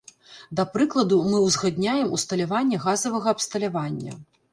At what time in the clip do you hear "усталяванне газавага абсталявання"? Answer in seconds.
2.17-4.17